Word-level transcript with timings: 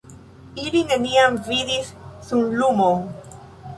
Ili 0.61 0.81
neniam 0.91 1.37
vidis 1.49 1.93
sunlumon. 2.31 3.05